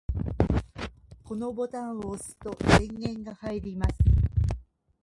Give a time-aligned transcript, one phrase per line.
[1.23, 3.97] このボタンを押すと電源が入ります。